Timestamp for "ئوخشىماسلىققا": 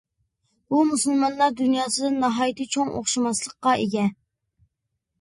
2.97-3.79